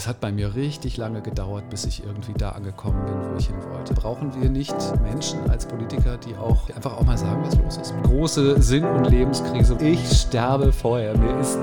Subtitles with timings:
[0.00, 3.48] Es hat bei mir richtig lange gedauert, bis ich irgendwie da angekommen bin, wo ich
[3.48, 3.92] hin wollte.
[3.92, 7.94] Brauchen wir nicht Menschen als Politiker, die auch einfach auch mal sagen, was los ist?
[8.04, 9.76] Große Sinn- und Lebenskrise.
[9.82, 11.14] Ich sterbe vorher.
[11.18, 11.58] Mir ist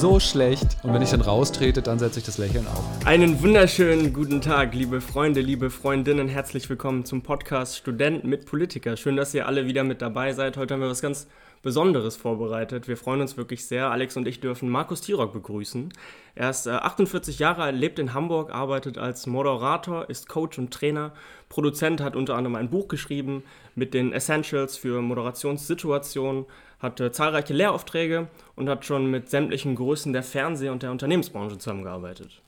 [0.00, 0.78] so schlecht.
[0.82, 2.82] Und wenn ich dann raustrete, dann setze ich das Lächeln auf.
[3.04, 6.28] Einen wunderschönen guten Tag, liebe Freunde, liebe Freundinnen.
[6.28, 8.96] Herzlich willkommen zum Podcast Studenten mit Politiker.
[8.96, 10.56] Schön, dass ihr alle wieder mit dabei seid.
[10.56, 11.26] Heute haben wir was ganz
[11.62, 12.88] Besonderes vorbereitet.
[12.88, 13.90] Wir freuen uns wirklich sehr.
[13.90, 15.92] Alex und ich dürfen Markus Tirock begrüßen.
[16.34, 20.72] Er ist äh, 48 Jahre alt, lebt in Hamburg, arbeitet als Moderator, ist Coach und
[20.72, 21.12] Trainer.
[21.48, 23.44] Produzent hat unter anderem ein Buch geschrieben
[23.76, 26.46] mit den Essentials für Moderationssituationen,
[26.80, 31.58] hat äh, zahlreiche Lehraufträge und hat schon mit sämtlichen Größen der Fernseh- und der Unternehmensbranche
[31.58, 32.42] zusammengearbeitet.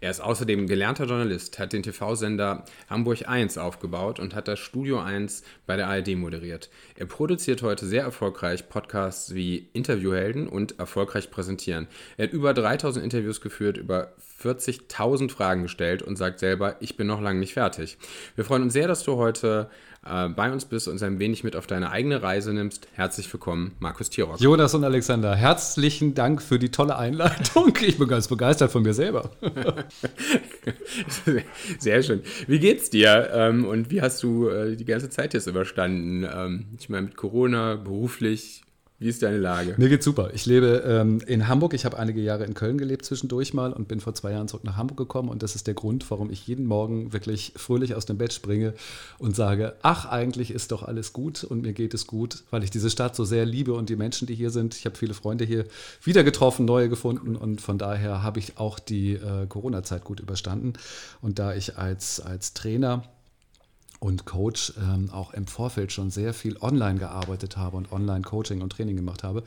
[0.00, 5.00] Er ist außerdem gelernter Journalist, hat den TV-Sender Hamburg 1 aufgebaut und hat das Studio
[5.00, 6.70] 1 bei der ARD moderiert.
[6.96, 11.88] Er produziert heute sehr erfolgreich Podcasts wie Interviewhelden und Erfolgreich präsentieren.
[12.16, 17.06] Er hat über 3000 Interviews geführt, über 40.000 Fragen gestellt und sagt selber, ich bin
[17.06, 17.98] noch lange nicht fertig.
[18.36, 19.68] Wir freuen uns sehr, dass du heute
[20.06, 22.88] äh, bei uns bist und ein wenig mit auf deine eigene Reise nimmst.
[22.94, 24.40] Herzlich willkommen, Markus Tirock.
[24.40, 27.76] Jonas und Alexander, herzlichen Dank für die tolle Einleitung.
[27.82, 29.30] Ich bin ganz begeistert von mir selber.
[31.78, 32.22] Sehr schön.
[32.46, 33.30] Wie geht's dir?
[33.32, 36.24] Ähm, und wie hast du äh, die ganze Zeit jetzt überstanden?
[36.24, 38.62] Ähm, ich meine, mit Corona, beruflich,
[39.00, 39.76] wie ist deine Lage?
[39.78, 40.30] Mir geht's super.
[40.34, 41.72] Ich lebe ähm, in Hamburg.
[41.72, 44.62] Ich habe einige Jahre in Köln gelebt zwischendurch mal und bin vor zwei Jahren zurück
[44.64, 45.30] nach Hamburg gekommen.
[45.30, 48.74] Und das ist der Grund, warum ich jeden Morgen wirklich fröhlich aus dem Bett springe
[49.18, 52.70] und sage, ach, eigentlich ist doch alles gut und mir geht es gut, weil ich
[52.70, 54.76] diese Stadt so sehr liebe und die Menschen, die hier sind.
[54.76, 55.64] Ich habe viele Freunde hier
[56.04, 60.74] wieder getroffen, neue gefunden und von daher habe ich auch die äh, Corona-Zeit gut überstanden.
[61.22, 63.04] Und da ich als, als Trainer
[64.00, 68.70] und Coach ähm, auch im Vorfeld schon sehr viel online gearbeitet habe und Online-Coaching und
[68.70, 69.44] Training gemacht habe,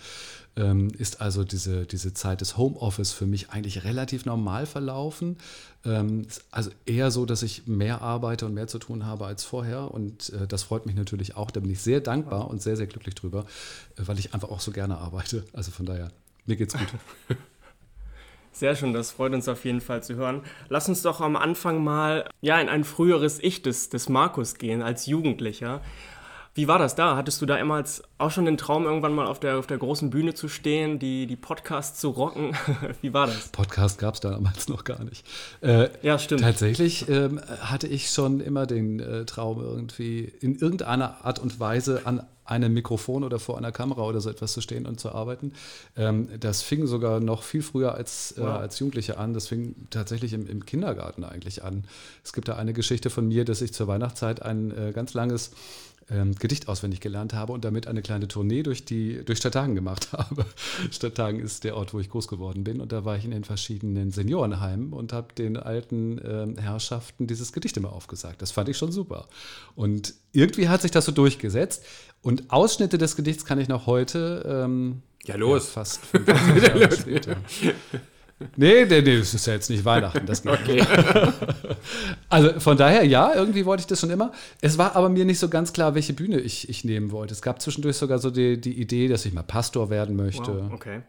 [0.56, 5.38] ähm, ist also diese, diese Zeit des Homeoffice für mich eigentlich relativ normal verlaufen.
[5.84, 9.92] Ähm, also eher so, dass ich mehr arbeite und mehr zu tun habe als vorher
[9.92, 11.50] und äh, das freut mich natürlich auch.
[11.50, 13.46] Da bin ich sehr dankbar und sehr, sehr glücklich drüber,
[13.98, 15.44] äh, weil ich einfach auch so gerne arbeite.
[15.54, 16.12] Also von daher,
[16.46, 16.88] mir geht's gut.
[18.54, 20.42] Sehr schön, das freut uns auf jeden Fall zu hören.
[20.70, 24.84] Lass uns doch am Anfang mal ja, in ein früheres Ich des, des Markus gehen,
[24.84, 25.82] als Jugendlicher.
[26.56, 27.16] Wie war das da?
[27.16, 27.84] Hattest du da immer
[28.20, 31.26] auch schon den Traum, irgendwann mal auf der, auf der großen Bühne zu stehen, die,
[31.26, 32.56] die Podcasts zu rocken?
[33.02, 33.48] Wie war das?
[33.48, 35.26] Podcast gab es damals noch gar nicht.
[35.62, 36.42] Äh, ja, stimmt.
[36.42, 42.02] Tatsächlich ähm, hatte ich schon immer den äh, Traum, irgendwie in irgendeiner Art und Weise
[42.06, 45.54] an einem Mikrofon oder vor einer Kamera oder so etwas zu stehen und zu arbeiten.
[45.96, 49.34] Ähm, das fing sogar noch viel früher als, äh, als Jugendliche an.
[49.34, 51.86] Das fing tatsächlich im, im, Kindergarten eigentlich an.
[52.24, 55.52] Es gibt da eine Geschichte von mir, dass ich zur Weihnachtszeit ein äh, ganz langes
[56.10, 60.12] ähm, Gedicht auswendig gelernt habe und damit eine kleine Tournee durch, die, durch Stadthagen gemacht
[60.14, 60.46] habe.
[60.92, 62.82] Stadthagen ist der Ort, wo ich groß geworden bin.
[62.82, 67.54] Und da war ich in den verschiedenen Seniorenheimen und habe den alten ähm, Herrschaften dieses
[67.54, 68.42] Gedicht immer aufgesagt.
[68.42, 69.28] Das fand ich schon super.
[69.76, 71.84] Und irgendwie hat sich das so durchgesetzt.
[72.22, 74.64] Und Ausschnitte des Gedichts kann ich noch heute.
[74.66, 75.68] Ähm, ja, los.
[75.68, 77.38] Ja, fast später.
[78.56, 80.26] Nee, nee, nee, das ist ja jetzt nicht Weihnachten.
[80.26, 80.84] Das geht okay.
[82.30, 84.32] also von daher, ja, irgendwie wollte ich das schon immer.
[84.62, 87.34] Es war aber mir nicht so ganz klar, welche Bühne ich, ich nehmen wollte.
[87.34, 90.64] Es gab zwischendurch sogar so die, die Idee, dass ich mal Pastor werden möchte.
[90.64, 91.02] Wow, okay.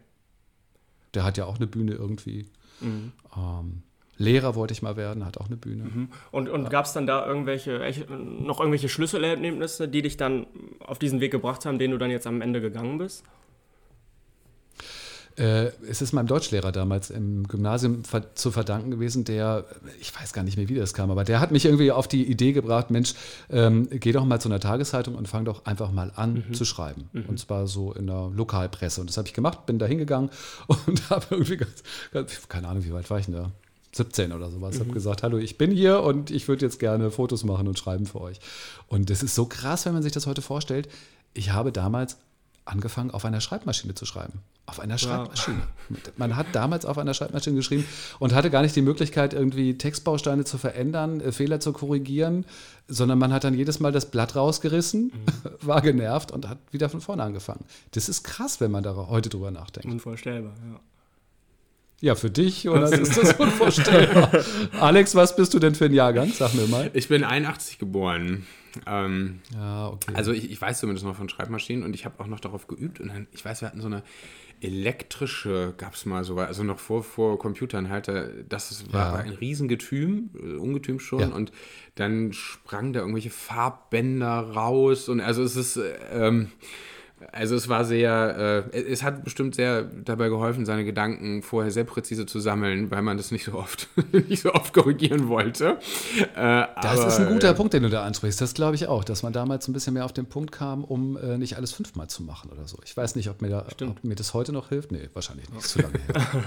[1.13, 2.45] Der hat ja auch eine Bühne irgendwie.
[2.79, 3.11] Mhm.
[3.35, 3.83] Ähm,
[4.17, 5.83] Lehrer wollte ich mal werden, hat auch eine Bühne.
[5.83, 6.09] Mhm.
[6.31, 10.47] Und, und gab es dann da irgendwelche, noch irgendwelche Schlüsselerlebnisse, die dich dann
[10.79, 13.23] auf diesen Weg gebracht haben, den du dann jetzt am Ende gegangen bist?
[15.37, 18.03] Äh, es ist meinem Deutschlehrer damals im Gymnasium
[18.35, 19.65] zu verdanken gewesen, der,
[19.99, 22.23] ich weiß gar nicht mehr, wie das kam, aber der hat mich irgendwie auf die
[22.23, 23.15] Idee gebracht, Mensch,
[23.49, 26.53] ähm, geh doch mal zu einer Tageszeitung und fang doch einfach mal an mhm.
[26.53, 27.09] zu schreiben.
[27.11, 27.25] Mhm.
[27.27, 29.01] Und zwar so in der Lokalpresse.
[29.01, 30.29] Und das habe ich gemacht, bin da hingegangen
[30.67, 31.83] und habe irgendwie ganz,
[32.13, 33.51] ganz, keine Ahnung, wie weit war ich denn da?
[33.95, 34.75] 17 oder sowas.
[34.75, 34.79] Mhm.
[34.81, 38.05] Habe gesagt, hallo, ich bin hier und ich würde jetzt gerne Fotos machen und schreiben
[38.05, 38.39] für euch.
[38.87, 40.89] Und das ist so krass, wenn man sich das heute vorstellt.
[41.33, 42.17] Ich habe damals
[42.65, 44.41] angefangen, auf einer Schreibmaschine zu schreiben.
[44.65, 45.59] Auf einer Schreibmaschine.
[45.89, 45.95] Ja.
[46.17, 47.85] Man hat damals auf einer Schreibmaschine geschrieben
[48.19, 52.45] und hatte gar nicht die Möglichkeit, irgendwie Textbausteine zu verändern, äh, Fehler zu korrigieren,
[52.87, 55.51] sondern man hat dann jedes Mal das Blatt rausgerissen, mhm.
[55.61, 57.63] war genervt und hat wieder von vorne angefangen.
[57.91, 59.89] Das ist krass, wenn man da heute drüber nachdenkt.
[59.89, 60.79] Unvorstellbar, ja.
[62.01, 64.43] Ja, für dich, oder ist das unvorstellbar?
[64.79, 66.31] Alex, was bist du denn für ein Jahrgang?
[66.31, 66.91] Sag mir mal.
[66.93, 68.45] Ich bin 81 geboren.
[68.85, 70.13] Ähm, ja, okay.
[70.13, 72.99] Also ich, ich, weiß zumindest noch von Schreibmaschinen und ich habe auch noch darauf geübt.
[72.99, 74.03] Und dann, ich weiß, wir hatten so eine
[74.61, 78.09] elektrische, gab es mal so, also noch vor, vor Computern halt,
[78.49, 79.23] das war, ja.
[79.23, 81.19] ein Riesengetüm, äh, Ungetüm schon.
[81.19, 81.27] Ja.
[81.27, 81.51] Und
[81.95, 85.07] dann sprangen da irgendwelche Farbbänder raus.
[85.07, 85.79] Und also es ist...
[86.11, 86.51] Ähm,
[87.31, 91.85] Also es war sehr, äh, es hat bestimmt sehr dabei geholfen, seine Gedanken vorher sehr
[91.85, 93.87] präzise zu sammeln, weil man das nicht so oft,
[94.27, 95.77] nicht so oft korrigieren wollte.
[96.35, 98.41] Äh, das aber, ist ein guter äh, Punkt, den du da ansprichst.
[98.41, 101.15] Das glaube ich auch, dass man damals ein bisschen mehr auf den Punkt kam, um
[101.15, 102.79] äh, nicht alles fünfmal zu machen oder so.
[102.83, 104.91] Ich weiß nicht, ob mir, da, ob mir das heute noch hilft.
[104.91, 105.65] Nee, wahrscheinlich nicht.
[105.65, 106.15] Zu lange her.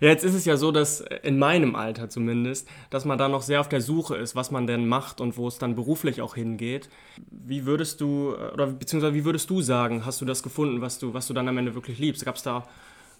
[0.00, 3.42] ja, jetzt ist es ja so, dass in meinem Alter zumindest, dass man da noch
[3.42, 6.34] sehr auf der Suche ist, was man denn macht und wo es dann beruflich auch
[6.34, 6.88] hingeht.
[7.30, 9.73] Wie würdest du, äh, oder beziehungsweise wie würdest du sagen,
[10.04, 12.24] hast du das gefunden, was du, was du dann am Ende wirklich liebst?
[12.24, 12.66] Gab es da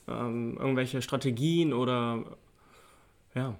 [0.09, 2.25] ähm, irgendwelche Strategien oder
[3.35, 3.55] ja?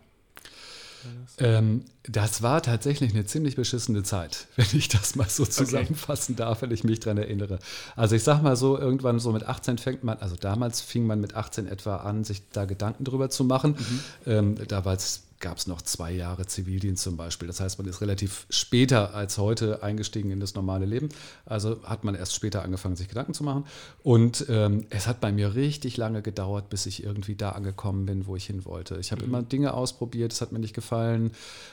[1.39, 6.43] Ähm, das war tatsächlich eine ziemlich beschissene Zeit, wenn ich das mal so zusammenfassen okay.
[6.43, 7.59] darf, wenn ich mich daran erinnere.
[7.97, 11.21] Also ich sag mal so, irgendwann so mit 18 fängt man, also damals fing man
[11.21, 13.73] mit 18 etwa an, sich da Gedanken drüber zu machen.
[13.73, 14.01] Mhm.
[14.27, 17.49] Ähm, da war es gab es noch zwei Jahre Zivildienst zum Beispiel.
[17.49, 21.09] Das heißt, man ist relativ später als heute eingestiegen in das normale Leben.
[21.45, 23.65] Also hat man erst später angefangen, sich Gedanken zu machen.
[24.03, 28.27] Und ähm, es hat bei mir richtig lange gedauert, bis ich irgendwie da angekommen bin,
[28.27, 28.97] wo ich hin wollte.
[28.97, 29.29] Ich habe mhm.
[29.29, 31.33] immer Dinge ausprobiert, es hat mir nicht gefallen.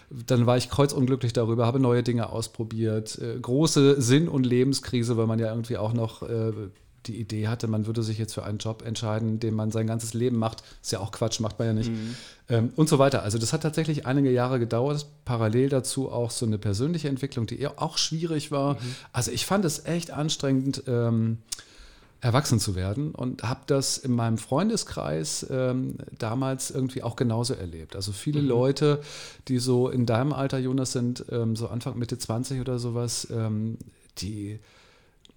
[0.10, 3.18] Dann war ich kreuzunglücklich darüber, habe neue Dinge ausprobiert.
[3.20, 6.52] Äh, große Sinn- und Lebenskrise, weil man ja irgendwie auch noch äh,
[7.08, 10.14] die Idee hatte, man würde sich jetzt für einen Job entscheiden, den man sein ganzes
[10.14, 10.64] Leben macht.
[10.82, 11.92] Ist ja auch Quatsch, macht man ja nicht.
[11.92, 12.16] Mhm.
[12.50, 13.24] Ähm, und so weiter.
[13.24, 15.06] Also das hat tatsächlich einige Jahre gedauert.
[15.26, 18.76] Parallel dazu auch so eine persönliche Entwicklung, die auch schwierig war.
[18.76, 18.96] Mhm.
[19.14, 20.84] Also ich fand es echt anstrengend.
[20.88, 21.40] Ähm,
[22.22, 27.96] erwachsen zu werden und habe das in meinem Freundeskreis ähm, damals irgendwie auch genauso erlebt.
[27.96, 28.48] Also viele mhm.
[28.48, 29.02] Leute,
[29.48, 33.80] die so in deinem Alter, Jonas, sind, ähm, so Anfang, Mitte 20 oder sowas, ähm,
[34.20, 34.60] die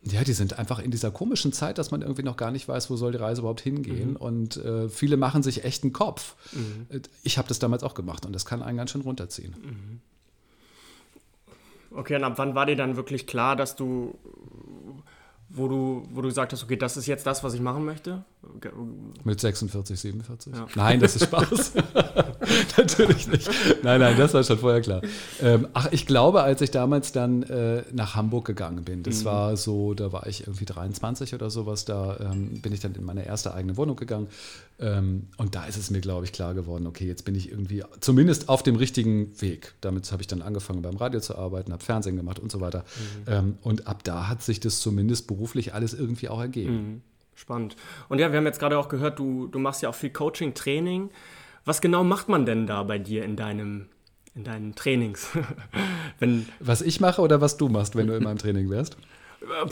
[0.04, 2.90] ja, die sind einfach in dieser komischen Zeit, dass man irgendwie noch gar nicht weiß,
[2.90, 4.10] wo soll die Reise überhaupt hingehen.
[4.10, 4.16] Mhm.
[4.16, 6.36] Und äh, viele machen sich echt einen Kopf.
[6.52, 6.86] Mhm.
[6.90, 9.54] Äh, ich habe das damals auch gemacht und das kann einen ganz schön runterziehen.
[9.62, 10.00] Mhm.
[11.96, 14.18] Okay, und ab wann war dir dann wirklich klar, dass du
[15.54, 18.24] wo du, wo du gesagt hast, okay, das ist jetzt das, was ich machen möchte?
[19.24, 20.54] Mit 46, 47?
[20.54, 20.66] Ja.
[20.74, 21.72] Nein, das ist Spaß.
[22.76, 23.50] Natürlich nicht.
[23.82, 25.02] Nein, nein, das war schon vorher klar.
[25.40, 29.24] Ähm, ach, ich glaube, als ich damals dann äh, nach Hamburg gegangen bin, das mhm.
[29.26, 33.04] war so, da war ich irgendwie 23 oder sowas, da ähm, bin ich dann in
[33.04, 34.28] meine erste eigene Wohnung gegangen.
[34.78, 37.84] Ähm, und da ist es mir, glaube ich, klar geworden, okay, jetzt bin ich irgendwie
[38.00, 39.74] zumindest auf dem richtigen Weg.
[39.80, 42.84] Damit habe ich dann angefangen, beim Radio zu arbeiten, habe Fernsehen gemacht und so weiter.
[43.26, 43.32] Mhm.
[43.32, 46.74] Ähm, und ab da hat sich das zumindest beruflich alles irgendwie auch ergeben.
[46.74, 47.02] Mhm.
[47.34, 47.76] Spannend.
[48.08, 50.54] Und ja, wir haben jetzt gerade auch gehört, du, du machst ja auch viel Coaching,
[50.54, 51.10] Training.
[51.64, 53.88] Was genau macht man denn da bei dir in deinem
[54.34, 55.28] in deinen Trainings?
[56.18, 58.96] wenn, was ich mache oder was du machst, wenn du in meinem Training wärst?
[59.42, 59.70] Äh,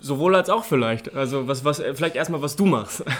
[0.00, 1.14] sowohl als auch vielleicht.
[1.14, 3.04] Also was, was, vielleicht erstmal, was du machst.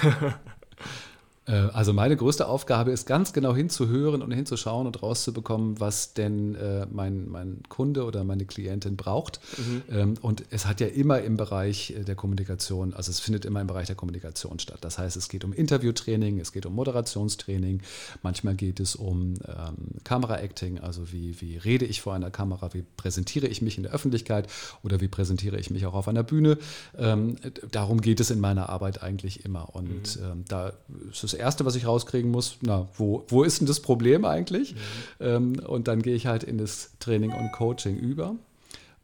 [1.47, 6.55] Äh, also meine größte Aufgabe ist ganz genau hinzuhören und hinzuschauen und rauszubekommen, was denn
[6.55, 9.41] äh, mein, mein Kunde oder meine Klientin braucht.
[9.59, 9.83] Mhm.
[9.91, 13.61] Ähm, und es hat ja immer im Bereich äh, der Kommunikation, also es findet immer
[13.61, 14.79] im Bereich der Kommunikation statt.
[14.83, 17.83] Das heißt, es geht um Interviewtraining, es geht um Moderationstraining,
[18.23, 22.85] manchmal geht es um ähm, Kameraacting, also wie, wie rede ich vor einer Kamera, wie
[22.97, 24.49] präsentiere ich mich in der Öffentlichkeit
[24.83, 26.59] oder wie präsentiere ich mich auch auf einer Bühne.
[26.97, 27.37] Ähm,
[27.71, 29.75] darum geht es in meiner Arbeit eigentlich immer.
[29.75, 30.25] Und mhm.
[30.25, 30.73] ähm, da
[31.11, 34.25] ist es das Erste, was ich rauskriegen muss, na, wo, wo ist denn das Problem
[34.25, 34.75] eigentlich?
[34.75, 34.79] Mhm.
[35.21, 38.37] Ähm, und dann gehe ich halt in das Training und Coaching über.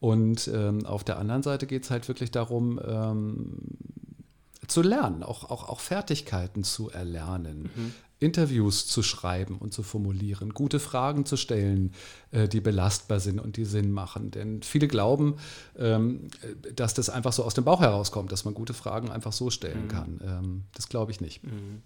[0.00, 3.58] Und ähm, auf der anderen Seite geht es halt wirklich darum, ähm,
[4.68, 7.94] zu lernen, auch, auch, auch Fertigkeiten zu erlernen, mhm.
[8.20, 11.92] Interviews zu schreiben und zu formulieren, gute Fragen zu stellen,
[12.32, 14.30] äh, die belastbar sind und die Sinn machen.
[14.30, 15.36] Denn viele glauben,
[15.78, 16.28] ähm,
[16.74, 19.84] dass das einfach so aus dem Bauch herauskommt, dass man gute Fragen einfach so stellen
[19.84, 19.88] mhm.
[19.88, 20.20] kann.
[20.24, 21.44] Ähm, das glaube ich nicht.
[21.44, 21.82] Mhm.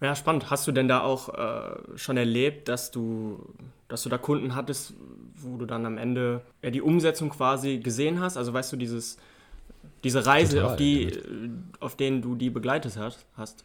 [0.00, 0.50] Ja, spannend.
[0.50, 3.54] Hast du denn da auch äh, schon erlebt, dass du,
[3.88, 4.94] dass du da Kunden hattest,
[5.34, 8.36] wo du dann am Ende ja, die Umsetzung quasi gesehen hast?
[8.36, 9.16] Also weißt du, dieses,
[10.04, 11.18] diese Reise, Total, auf, die, ja.
[11.80, 13.64] auf denen du die begleitet hast, hast?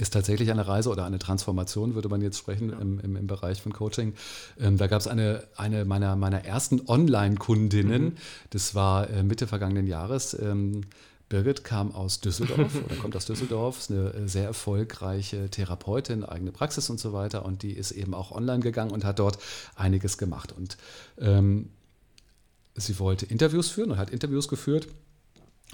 [0.00, 2.78] Ist tatsächlich eine Reise oder eine Transformation, würde man jetzt sprechen, ja.
[2.78, 4.14] im, im, im, Bereich von Coaching.
[4.60, 8.16] Ähm, da gab es eine, eine meiner, meiner ersten Online-Kundinnen, mhm.
[8.50, 10.38] das war äh, Mitte vergangenen Jahres.
[10.40, 10.82] Ähm,
[11.28, 16.52] Birgit kam aus Düsseldorf oder kommt aus Düsseldorf, ist eine äh, sehr erfolgreiche Therapeutin, eigene
[16.52, 17.44] Praxis und so weiter.
[17.44, 19.38] Und die ist eben auch online gegangen und hat dort
[19.74, 20.52] einiges gemacht.
[20.52, 20.78] Und
[21.18, 21.70] ähm,
[22.76, 24.88] sie wollte Interviews führen und hat Interviews geführt.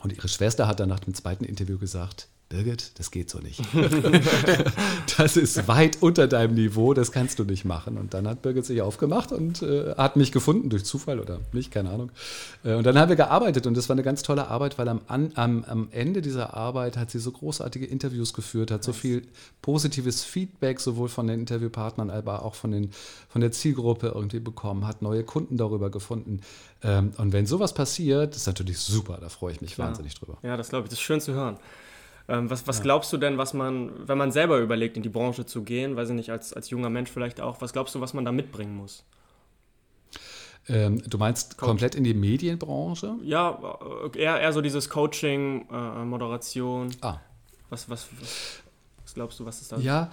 [0.00, 3.60] Und ihre Schwester hat dann nach dem zweiten Interview gesagt, Birgit, das geht so nicht.
[5.18, 7.98] das ist weit unter deinem Niveau, das kannst du nicht machen.
[7.98, 11.72] Und dann hat Birgit sich aufgemacht und äh, hat mich gefunden, durch Zufall oder nicht,
[11.72, 12.12] keine Ahnung.
[12.62, 15.00] Äh, und dann haben wir gearbeitet und das war eine ganz tolle Arbeit, weil am,
[15.08, 19.26] am, am Ende dieser Arbeit hat sie so großartige Interviews geführt, hat so viel
[19.60, 22.92] positives Feedback sowohl von den Interviewpartnern, aber auch von, den,
[23.28, 26.40] von der Zielgruppe irgendwie bekommen, hat neue Kunden darüber gefunden.
[26.84, 29.86] Ähm, und wenn sowas passiert, ist natürlich super, da freue ich mich ja.
[29.86, 30.38] wahnsinnig drüber.
[30.44, 31.56] Ja, das glaube ich, das ist schön zu hören.
[32.26, 32.84] Ähm, was, was ja.
[32.84, 36.08] glaubst du denn, was man, wenn man selber überlegt, in die Branche zu gehen, weiß
[36.10, 38.76] ich nicht, als, als junger Mensch vielleicht auch, was glaubst du, was man da mitbringen
[38.76, 39.04] muss?
[40.66, 41.68] Ähm, du meinst Coach.
[41.68, 43.16] komplett in die Medienbranche?
[43.22, 43.58] Ja,
[44.14, 46.88] äh, eher, eher so dieses Coaching, äh, Moderation.
[47.02, 47.18] Ah.
[47.68, 48.62] Was, was, was,
[49.02, 49.76] was glaubst du, was ist da?
[49.78, 50.10] Ja,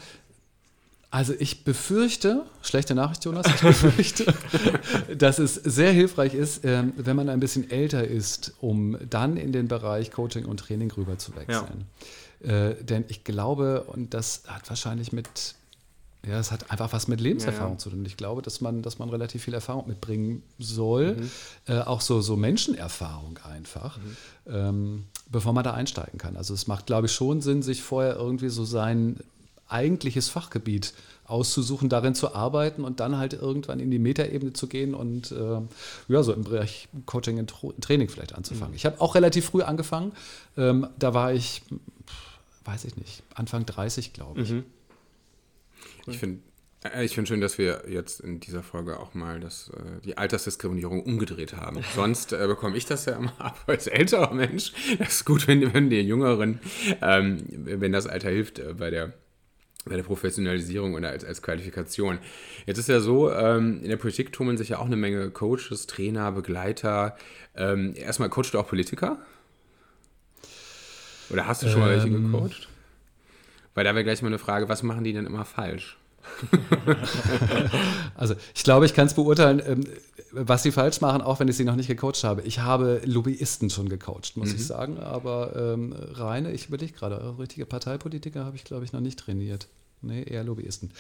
[1.12, 4.34] also ich befürchte, schlechte Nachricht, Jonas, ich befürchte,
[5.18, 9.52] dass es sehr hilfreich ist, ähm, wenn man ein bisschen älter ist, um dann in
[9.52, 11.86] den Bereich Coaching und Training rüber zu wechseln.
[12.42, 12.70] Ja.
[12.70, 15.56] Äh, denn ich glaube, und das hat wahrscheinlich mit,
[16.26, 17.80] ja, es hat einfach was mit Lebenserfahrung ja, ja.
[17.80, 18.06] zu tun.
[18.06, 21.30] Ich glaube, dass man, dass man relativ viel Erfahrung mitbringen soll, mhm.
[21.68, 23.98] äh, auch so, so Menschenerfahrung einfach.
[23.98, 24.18] Mhm.
[24.48, 26.38] Ähm, bevor man da einsteigen kann.
[26.38, 29.18] Also es macht, glaube ich, schon Sinn, sich vorher irgendwie so sein
[29.72, 30.94] eigentliches Fachgebiet
[31.26, 35.62] auszusuchen, darin zu arbeiten und dann halt irgendwann in die Metaebene zu gehen und äh,
[36.08, 38.72] ja, so im Bereich Coaching und Training vielleicht anzufangen.
[38.72, 38.76] Mhm.
[38.76, 40.12] Ich habe auch relativ früh angefangen.
[40.58, 41.62] Ähm, da war ich,
[42.66, 44.52] weiß ich nicht, Anfang 30, glaube ich.
[44.52, 44.66] Mhm.
[46.08, 46.40] Ich finde
[46.84, 50.18] äh, ich finde schön, dass wir jetzt in dieser Folge auch mal das, äh, die
[50.18, 51.84] Altersdiskriminierung umgedreht haben.
[51.96, 54.74] Sonst äh, bekomme ich das ja immer ab als älterer Mensch.
[55.00, 56.60] Das ist gut, wenn, wenn die Jüngeren,
[57.02, 59.14] ähm, wenn das Alter hilft äh, bei der
[59.86, 62.20] bei der Professionalisierung oder als, als Qualifikation.
[62.66, 65.88] Jetzt ist ja so, ähm, in der Politik tummeln sich ja auch eine Menge Coaches,
[65.88, 67.16] Trainer, Begleiter.
[67.56, 69.18] Ähm, erstmal coachst du auch Politiker?
[71.32, 72.32] Oder hast du schon ähm, mal welche ähm.
[72.32, 72.70] gecoacht?
[73.74, 75.98] Weil da wäre gleich mal eine Frage, was machen die denn immer falsch?
[78.16, 79.84] also ich glaube, ich kann es beurteilen, ähm,
[80.32, 82.42] was sie falsch machen, auch wenn ich sie noch nicht gecoacht habe.
[82.44, 84.56] Ich habe Lobbyisten schon gecoacht, muss mhm.
[84.56, 89.02] ich sagen, aber ähm, reine, ich überlege gerade, richtige Parteipolitiker habe ich, glaube ich, noch
[89.02, 89.68] nicht trainiert.
[90.02, 90.92] Nee, eher Lobbyisten.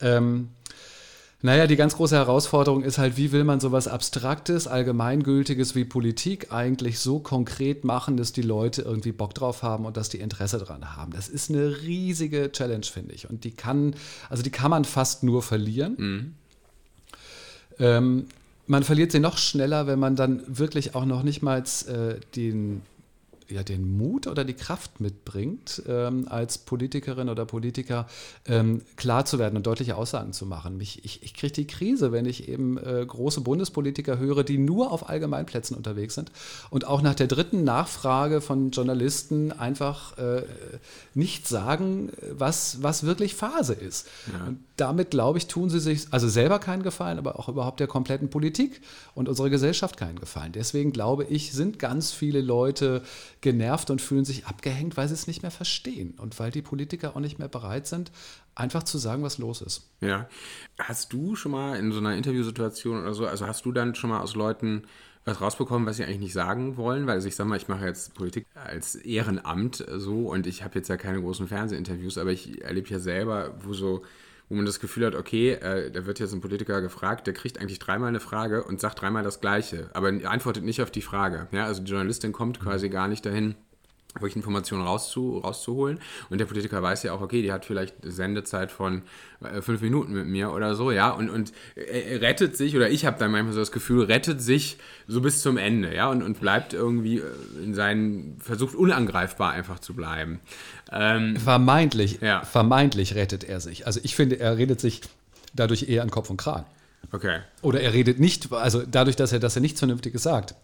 [0.00, 0.48] Ähm,
[1.42, 6.52] naja, die ganz große Herausforderung ist halt, wie will man sowas Abstraktes, Allgemeingültiges wie Politik
[6.52, 10.58] eigentlich so konkret machen, dass die Leute irgendwie Bock drauf haben und dass die Interesse
[10.58, 11.12] dran haben.
[11.12, 13.30] Das ist eine riesige Challenge, finde ich.
[13.30, 13.94] Und die kann,
[14.28, 15.94] also die kann man fast nur verlieren.
[15.96, 16.34] Mhm.
[17.78, 18.26] Ähm,
[18.70, 22.82] man verliert sie noch schneller, wenn man dann wirklich auch noch nicht mal äh, den
[23.50, 28.06] ja, den Mut oder die Kraft mitbringt, ähm, als Politikerin oder Politiker
[28.46, 30.76] ähm, klar zu werden und deutliche Aussagen zu machen.
[30.76, 34.92] Mich, ich ich kriege die Krise, wenn ich eben äh, große Bundespolitiker höre, die nur
[34.92, 36.30] auf Allgemeinplätzen unterwegs sind
[36.70, 40.42] und auch nach der dritten Nachfrage von Journalisten einfach äh,
[41.14, 44.06] nicht sagen, was, was wirklich Phase ist.
[44.32, 44.46] Ja.
[44.46, 47.86] Und damit, glaube ich, tun sie sich also selber keinen Gefallen, aber auch überhaupt der
[47.86, 48.80] kompletten Politik
[49.14, 50.52] und unserer Gesellschaft keinen Gefallen.
[50.52, 53.02] Deswegen glaube ich, sind ganz viele Leute
[53.40, 57.16] genervt und fühlen sich abgehängt, weil sie es nicht mehr verstehen und weil die Politiker
[57.16, 58.12] auch nicht mehr bereit sind,
[58.54, 59.90] einfach zu sagen, was los ist.
[60.00, 60.28] Ja.
[60.78, 64.10] Hast du schon mal in so einer Interviewsituation oder so, also hast du dann schon
[64.10, 64.82] mal aus Leuten
[65.24, 67.84] was rausbekommen, was sie eigentlich nicht sagen wollen, weil also ich sag mal, ich mache
[67.84, 72.62] jetzt Politik als Ehrenamt so und ich habe jetzt ja keine großen Fernsehinterviews, aber ich
[72.62, 74.02] erlebe ja selber, wo so
[74.50, 77.58] wo man das Gefühl hat, okay, äh, da wird jetzt ein Politiker gefragt, der kriegt
[77.60, 81.46] eigentlich dreimal eine Frage und sagt dreimal das Gleiche, aber antwortet nicht auf die Frage.
[81.52, 83.54] Ja, also die Journalistin kommt quasi gar nicht dahin,
[84.14, 86.00] wirklich Informationen rauszu, rauszuholen.
[86.30, 89.02] Und der Politiker weiß ja auch, okay, die hat vielleicht Sendezeit von
[89.42, 93.06] äh, fünf Minuten mit mir oder so, ja, und, und äh, rettet sich, oder ich
[93.06, 96.40] habe dann manchmal so das Gefühl, rettet sich so bis zum Ende, ja, und, und
[96.40, 97.24] bleibt irgendwie äh,
[97.62, 100.40] in seinen, versucht unangreifbar einfach zu bleiben.
[100.90, 102.42] Ähm, vermeintlich, ja.
[102.42, 103.86] vermeintlich rettet er sich.
[103.86, 105.02] Also ich finde, er redet sich
[105.54, 106.66] dadurch eher an Kopf und Kragen.
[107.12, 107.40] Okay.
[107.62, 110.54] Oder er redet nicht, also dadurch, dass er, dass er nichts Vernünftiges sagt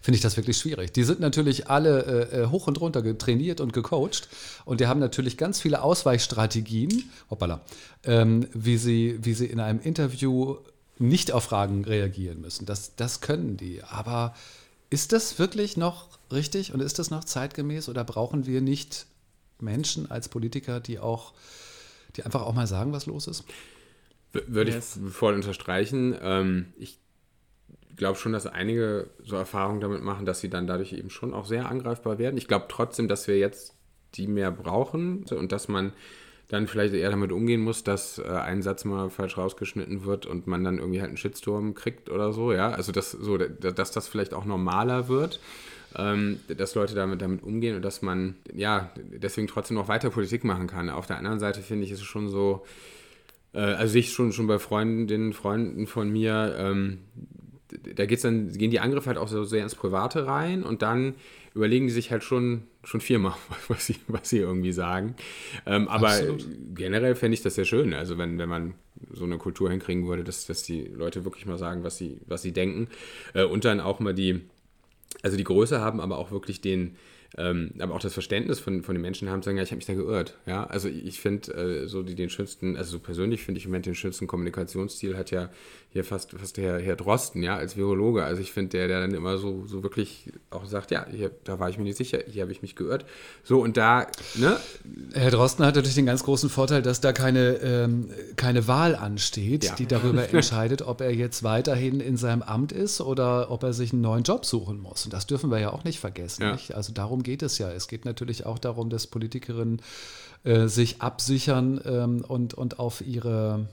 [0.00, 0.92] finde ich das wirklich schwierig.
[0.92, 4.28] Die sind natürlich alle äh, äh, hoch und runter getrainiert und gecoacht
[4.64, 7.60] und die haben natürlich ganz viele Ausweichstrategien, hoppala,
[8.04, 10.56] ähm, wie, sie, wie sie in einem Interview
[10.98, 12.66] nicht auf Fragen reagieren müssen.
[12.66, 13.82] Das, das können die.
[13.82, 14.34] Aber
[14.90, 19.06] ist das wirklich noch richtig und ist das noch zeitgemäß oder brauchen wir nicht
[19.60, 21.32] Menschen als Politiker, die auch,
[22.16, 23.44] die einfach auch mal sagen, was los ist?
[24.32, 24.98] Würde yes.
[25.04, 26.14] ich voll unterstreichen.
[26.20, 26.98] Ähm, ich
[27.96, 31.46] glaube schon, dass einige so Erfahrungen damit machen, dass sie dann dadurch eben schon auch
[31.46, 32.36] sehr angreifbar werden.
[32.36, 33.74] Ich glaube trotzdem, dass wir jetzt
[34.14, 35.92] die mehr brauchen und dass man
[36.48, 40.48] dann vielleicht eher damit umgehen muss, dass äh, ein Satz mal falsch rausgeschnitten wird und
[40.48, 42.70] man dann irgendwie halt einen Shitstorm kriegt oder so, ja.
[42.70, 45.38] Also dass so, dass das vielleicht auch normaler wird.
[45.96, 50.44] ähm, dass Leute damit, damit umgehen und dass man ja deswegen trotzdem noch weiter Politik
[50.44, 50.88] machen kann.
[50.88, 52.64] Auf der anderen Seite finde ich es schon so,
[53.52, 56.98] äh, also ich schon, schon bei Freundinnen, Freunden von mir, ähm,
[57.94, 61.14] da geht's dann, gehen die Angriffe halt auch so sehr ins Private rein und dann
[61.54, 63.34] überlegen die sich halt schon, schon viermal,
[63.68, 65.14] was sie, was sie irgendwie sagen.
[65.66, 66.46] Ähm, aber Absolut.
[66.74, 67.94] generell fände ich das sehr schön.
[67.94, 68.74] Also wenn, wenn man
[69.12, 72.42] so eine Kultur hinkriegen würde, dass, dass die Leute wirklich mal sagen, was sie, was
[72.42, 72.88] sie denken.
[73.34, 74.40] Äh, und dann auch mal die,
[75.22, 76.96] also die Größe haben, aber auch wirklich den,
[77.38, 79.86] ähm, aber auch das Verständnis von, von den Menschen haben, sagen, ja, ich habe mich
[79.86, 80.36] da geirrt.
[80.46, 83.70] Ja, also ich finde äh, so die, den schönsten, also so persönlich finde ich im
[83.70, 85.48] Moment den schönsten Kommunikationsstil hat ja
[85.92, 88.24] hier fast, fast der Herr Drosten, ja, als Virologe.
[88.24, 91.58] Also ich finde, der, der dann immer so, so wirklich auch sagt, ja, hier, da
[91.58, 93.04] war ich mir nicht sicher, hier habe ich mich geirrt.
[93.42, 94.06] So, und da,
[94.36, 94.56] ne?
[95.14, 99.64] Herr Drosten hat natürlich den ganz großen Vorteil, dass da keine, ähm, keine Wahl ansteht,
[99.64, 99.74] ja.
[99.74, 103.92] die darüber entscheidet, ob er jetzt weiterhin in seinem Amt ist oder ob er sich
[103.92, 105.04] einen neuen Job suchen muss.
[105.04, 106.42] Und das dürfen wir ja auch nicht vergessen.
[106.42, 106.52] Ja.
[106.52, 106.76] Nicht?
[106.76, 107.70] Also darum geht es ja.
[107.70, 109.82] Es geht natürlich auch darum, dass Politikerinnen
[110.44, 113.68] äh, sich absichern ähm, und, und auf ihre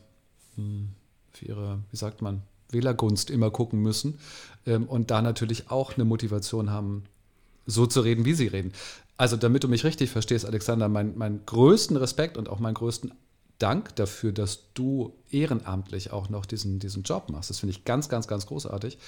[0.56, 0.90] hm,
[1.38, 4.20] für ihre, wie sagt man, Wählergunst immer gucken müssen
[4.66, 7.04] ähm, und da natürlich auch eine Motivation haben,
[7.66, 8.74] so zu reden, wie sie reden.
[9.18, 13.14] Also damit du mich richtig verstehst, Alexander, mein, meinen größten Respekt und auch meinen größten
[13.60, 17.50] Dank dafür, dass du ehrenamtlich auch noch diesen, diesen Job machst.
[17.50, 19.00] Das finde ich ganz, ganz, ganz großartig.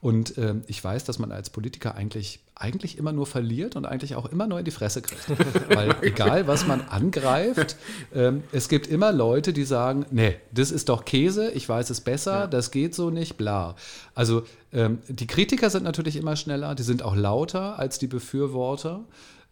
[0.00, 4.14] Und äh, ich weiß, dass man als Politiker eigentlich, eigentlich immer nur verliert und eigentlich
[4.16, 5.28] auch immer nur in die Fresse kriegt.
[5.68, 7.76] Weil egal, was man angreift,
[8.14, 12.00] äh, es gibt immer Leute, die sagen, nee, das ist doch Käse, ich weiß es
[12.00, 12.46] besser, ja.
[12.46, 13.76] das geht so nicht, bla.
[14.14, 19.04] Also ähm, die Kritiker sind natürlich immer schneller, die sind auch lauter als die Befürworter.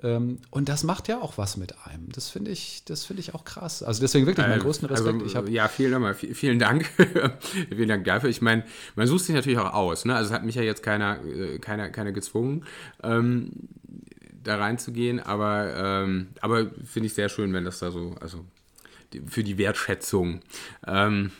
[0.02, 2.12] Ähm, und das macht ja auch was mit einem.
[2.12, 3.82] Das finde ich, das ich auch krass.
[3.82, 5.22] Also deswegen wirklich meinen äh, größten Respekt.
[5.22, 6.86] Also, ja, vielen, nochmal, vielen Dank.
[7.70, 8.28] vielen Dank dafür.
[8.28, 10.04] Ich meine, man sucht sich natürlich auch aus.
[10.04, 10.14] Ne?
[10.14, 12.64] Also es hat mich ja jetzt keiner, äh, keiner, keiner gezwungen.
[13.02, 13.52] Ähm,
[14.44, 18.44] da reinzugehen, aber, ähm, aber finde ich sehr schön, wenn das da so, also
[19.12, 20.40] die, für die Wertschätzung.
[20.86, 21.32] Ähm,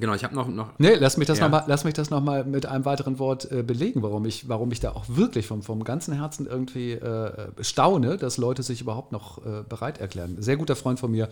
[0.00, 0.70] Genau, ich habe noch, noch.
[0.78, 1.48] Nee, lass mich das ja.
[1.48, 5.46] nochmal noch, mit einem weiteren Wort äh, belegen, warum ich, warum ich da auch wirklich
[5.46, 10.36] vom, vom ganzen Herzen irgendwie äh, staune, dass Leute sich überhaupt noch äh, bereit erklären.
[10.38, 11.28] Ein sehr guter Freund von mir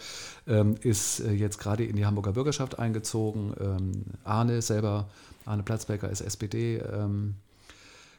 [0.46, 3.54] ähm, ist äh, jetzt gerade in die Hamburger Bürgerschaft eingezogen.
[3.60, 5.08] Ähm, Arne selber,
[5.44, 6.78] Arne Platzbecker ist SPD.
[6.78, 7.36] Ähm,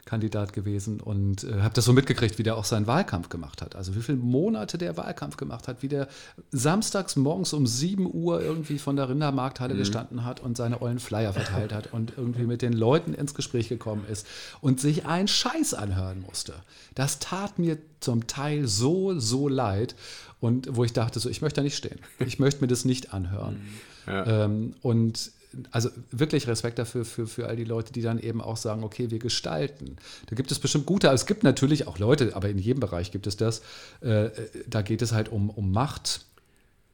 [0.08, 3.76] Kandidat gewesen und äh, habe das so mitgekriegt, wie der auch seinen Wahlkampf gemacht hat.
[3.76, 6.08] Also wie viele Monate der Wahlkampf gemacht hat, wie der
[6.52, 9.80] samstags morgens um 7 Uhr irgendwie von der Rindermarkthalle mhm.
[9.80, 13.70] gestanden hat und seine ollen Flyer verteilt hat und irgendwie mit den Leuten ins Gespräch
[13.70, 14.26] gekommen ist
[14.62, 16.54] und sich einen Scheiß anhören musste.
[16.96, 19.96] Das tat mir zum Teil so, so leid
[20.40, 22.00] und wo ich dachte, so, ich möchte da nicht stehen.
[22.20, 23.62] Ich möchte mir das nicht anhören.
[24.06, 24.46] Ja.
[24.46, 25.32] Ähm, und
[25.72, 29.12] also wirklich Respekt dafür für, für all die Leute, die dann eben auch sagen, okay,
[29.12, 29.96] wir gestalten.
[30.28, 33.12] Da gibt es bestimmt gute, aber es gibt natürlich auch Leute, aber in jedem Bereich
[33.12, 33.62] gibt es das.
[34.02, 34.30] Äh,
[34.68, 36.26] da geht es halt um, um Macht,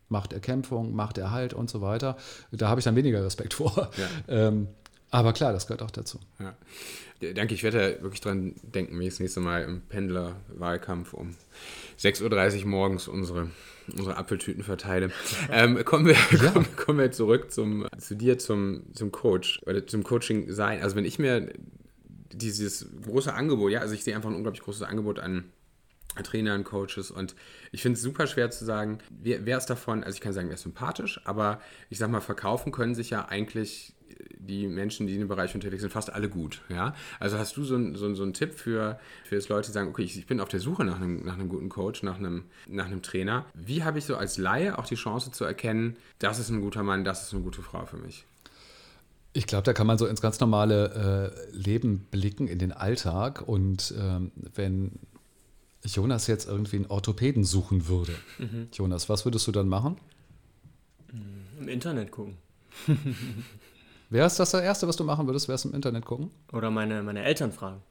[0.09, 2.17] Machterkämpfung, Machterhalt und so weiter.
[2.51, 3.89] Da habe ich dann weniger Respekt vor.
[3.97, 4.47] Ja.
[4.47, 4.67] Ähm,
[5.13, 6.19] aber klar, das gehört auch dazu.
[6.39, 6.55] Ja.
[7.33, 11.35] Danke, ich werde wirklich dran denken, wenn ich das nächste Mal im Pendlerwahlkampf um
[11.97, 13.49] 6.30 Uhr morgens unsere
[13.91, 15.11] unsere Apfeltüten verteile.
[15.51, 16.51] Ähm, kommen, wir, ja.
[16.51, 20.81] kommen, kommen, wir zurück zum, zu dir, zum, zum Coach oder zum Coaching sein.
[20.81, 21.53] Also wenn ich mir
[22.31, 25.51] dieses große Angebot, ja, also ich sehe einfach ein unglaublich großes Angebot an
[26.23, 27.35] Trainern, Coaches und
[27.71, 30.47] ich finde es super schwer zu sagen, wer, wer ist davon, also ich kann sagen,
[30.47, 33.93] wer ist sympathisch, aber ich sag mal, verkaufen können sich ja eigentlich
[34.47, 36.61] die Menschen, die in dem Bereich unterwegs sind, fast alle gut.
[36.69, 36.95] Ja?
[37.19, 39.89] Also hast du so, ein, so, so einen Tipp für, für das Leute, die sagen,
[39.89, 42.45] okay, ich, ich bin auf der Suche nach einem, nach einem guten Coach, nach einem,
[42.67, 43.45] nach einem Trainer.
[43.53, 46.83] Wie habe ich so als Laie auch die Chance zu erkennen, das ist ein guter
[46.83, 48.25] Mann, das ist eine gute Frau für mich?
[49.33, 53.41] Ich glaube, da kann man so ins ganz normale äh, Leben blicken, in den Alltag.
[53.47, 54.91] Und ähm, wenn
[55.83, 58.67] Jonas jetzt irgendwie einen Orthopäden suchen würde, mhm.
[58.71, 59.97] Jonas, was würdest du dann machen?
[61.59, 62.37] Im Internet gucken.
[64.13, 66.29] Wäre es das, das Erste, was du machen würdest, wäre es im Internet gucken?
[66.51, 67.81] Oder meine, meine Eltern fragen.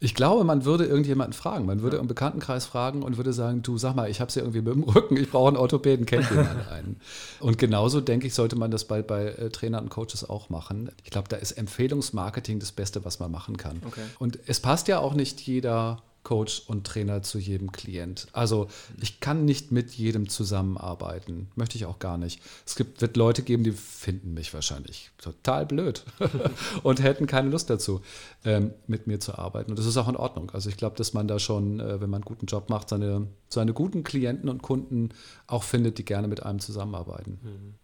[0.00, 1.66] ich glaube, man würde irgendjemanden fragen.
[1.66, 2.00] Man würde ja.
[2.00, 4.72] im Bekanntenkreis fragen und würde sagen, du sag mal, ich habe es ja irgendwie mit
[4.72, 6.98] dem Rücken, ich brauche einen Orthopäden, kennt jemand einen?
[7.40, 10.90] Und genauso, denke ich, sollte man das bei, bei äh, Trainern und Coaches auch machen.
[11.04, 13.82] Ich glaube, da ist Empfehlungsmarketing das Beste, was man machen kann.
[13.86, 14.04] Okay.
[14.18, 18.28] Und es passt ja auch nicht jeder Coach und Trainer zu jedem Klient.
[18.32, 18.68] Also
[19.00, 22.40] ich kann nicht mit jedem zusammenarbeiten, möchte ich auch gar nicht.
[22.64, 26.04] Es gibt, wird Leute geben, die finden mich wahrscheinlich total blöd
[26.82, 28.02] und hätten keine Lust dazu,
[28.44, 29.70] ähm, mit mir zu arbeiten.
[29.70, 30.50] Und das ist auch in Ordnung.
[30.50, 33.26] Also ich glaube, dass man da schon, äh, wenn man einen guten Job macht, seine,
[33.48, 35.10] seine guten Klienten und Kunden
[35.46, 37.40] auch findet, die gerne mit einem zusammenarbeiten.
[37.42, 37.81] Mhm.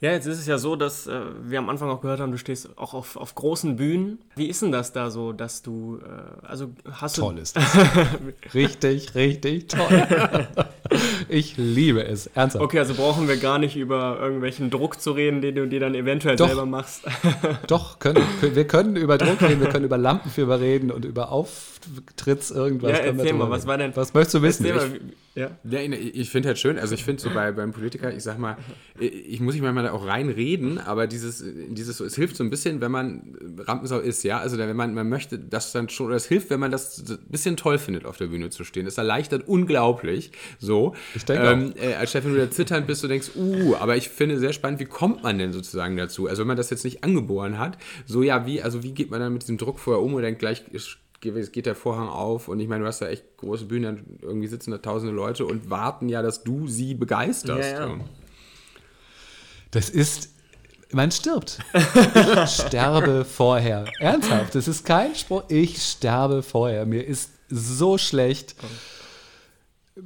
[0.00, 2.38] Ja, jetzt ist es ja so, dass äh, wir am Anfang auch gehört haben, du
[2.38, 4.18] stehst auch auf, auf großen Bühnen.
[4.34, 7.22] Wie ist denn das da so, dass du, äh, also hast du...
[7.22, 7.76] Toll ist das.
[8.54, 10.48] richtig, richtig toll.
[11.28, 12.64] ich liebe es, ernsthaft.
[12.64, 15.94] Okay, also brauchen wir gar nicht über irgendwelchen Druck zu reden, den du dir dann
[15.94, 17.02] eventuell doch, selber machst.
[17.66, 22.50] doch, können, wir können über Druck reden, wir können über Lampenfieber reden und über Auftritts
[22.50, 22.92] irgendwas.
[22.92, 23.94] Ja, erzähl mal, was war denn...
[23.94, 24.66] Was möchtest du wissen?
[24.66, 25.00] Mal,
[25.34, 25.50] ja.
[25.62, 25.80] ja.
[25.80, 28.56] ich finde halt schön, also ich finde so bei, beim Politiker, ich sag mal,
[28.98, 32.90] ich muss mich manchmal auch reinreden, aber dieses, dieses, es hilft so ein bisschen, wenn
[32.90, 36.50] man Rampensau ist, ja, also wenn man, man möchte das dann schon, oder es hilft,
[36.50, 38.84] wenn man das ein bisschen toll findet, auf der Bühne zu stehen.
[38.84, 40.79] Das erleichtert unglaublich, so.
[41.14, 43.96] Ich denke ähm, äh, Als Chef, wenn du da zitternd bist, du denkst, uh, aber
[43.96, 46.26] ich finde sehr spannend, wie kommt man denn sozusagen dazu?
[46.26, 49.20] Also wenn man das jetzt nicht angeboren hat, so ja, wie, also wie geht man
[49.20, 50.64] dann mit diesem Druck vorher um und dann gleich
[51.20, 54.70] geht der Vorhang auf und ich meine, du hast da echt große Bühnen, irgendwie sitzen
[54.70, 57.72] da tausende Leute und warten ja, dass du sie begeisterst.
[57.72, 58.00] Ja, ja.
[59.70, 60.30] Das ist,
[60.92, 61.58] man stirbt.
[61.74, 63.84] Ich sterbe vorher.
[64.00, 65.44] Ernsthaft, das ist kein Spruch.
[65.48, 66.86] Ich sterbe vorher.
[66.86, 68.56] Mir ist so schlecht.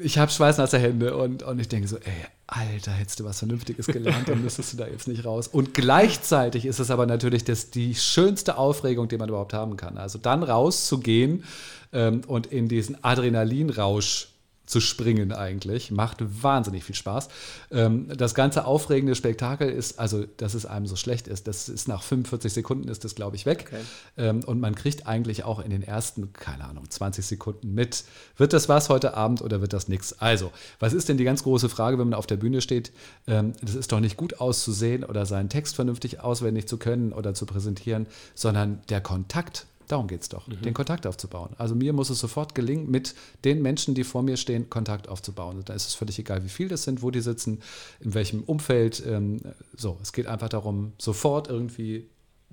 [0.00, 3.86] Ich habe schweißnasse Hände und, und ich denke so, ey, Alter, hättest du was Vernünftiges
[3.86, 5.48] gelernt, dann müsstest du da jetzt nicht raus.
[5.48, 9.98] Und gleichzeitig ist es aber natürlich das, die schönste Aufregung, die man überhaupt haben kann.
[9.98, 11.44] Also dann rauszugehen
[11.92, 14.33] ähm, und in diesen Adrenalinrausch
[14.66, 15.90] zu springen eigentlich.
[15.90, 17.28] Macht wahnsinnig viel Spaß.
[17.70, 21.88] Ähm, das ganze aufregende Spektakel ist, also dass es einem so schlecht ist, das ist
[21.88, 23.66] nach 45 Sekunden ist das, glaube ich, weg.
[23.68, 23.82] Okay.
[24.16, 28.04] Ähm, und man kriegt eigentlich auch in den ersten, keine Ahnung, 20 Sekunden mit,
[28.36, 30.20] wird das was heute Abend oder wird das nichts?
[30.20, 32.92] Also, was ist denn die ganz große Frage, wenn man auf der Bühne steht?
[33.26, 37.34] Ähm, das ist doch nicht gut auszusehen oder seinen Text vernünftig auswendig zu können oder
[37.34, 40.62] zu präsentieren, sondern der Kontakt Darum geht es doch, mhm.
[40.62, 41.50] den Kontakt aufzubauen.
[41.58, 45.62] Also mir muss es sofort gelingen, mit den Menschen, die vor mir stehen, Kontakt aufzubauen.
[45.64, 47.60] Da ist es völlig egal, wie viel das sind, wo die sitzen,
[48.00, 49.02] in welchem Umfeld.
[49.06, 49.40] Ähm,
[49.76, 52.08] so, es geht einfach darum, sofort irgendwie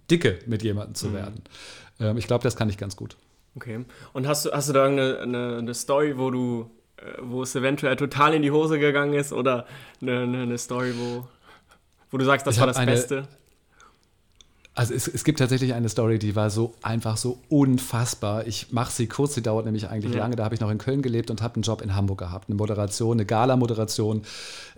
[0.10, 1.14] dicke mit jemandem zu mhm.
[1.14, 1.42] werden.
[2.00, 3.16] Ähm, ich glaube, das kann ich ganz gut.
[3.56, 3.86] Okay.
[4.14, 7.56] Und hast du, hast du da irgendeine eine, eine Story, wo du, äh, wo es
[7.56, 9.66] eventuell total in die Hose gegangen ist oder
[10.02, 11.28] eine, eine Story, wo,
[12.10, 13.28] wo du sagst, das ich war das eine, Beste?
[14.74, 18.48] Also es, es, gibt tatsächlich eine Story, die war so einfach so unfassbar.
[18.48, 20.20] Ich mache sie kurz, sie dauert nämlich eigentlich ja.
[20.20, 20.38] lange.
[20.38, 22.48] Da habe ich noch in Köln gelebt und habe einen Job in Hamburg gehabt.
[22.48, 24.22] Eine Moderation, eine Gala-Moderation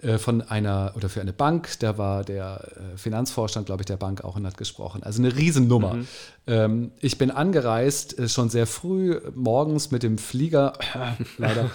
[0.02, 1.78] äh, von einer oder für eine Bank.
[1.78, 5.04] Da war der äh, Finanzvorstand, glaube ich, der Bank auch und hat gesprochen.
[5.04, 5.94] Also eine Riesennummer.
[5.94, 6.08] Mhm.
[6.48, 10.74] Ähm, ich bin angereist, äh, schon sehr früh morgens mit dem Flieger,
[11.38, 11.70] leider,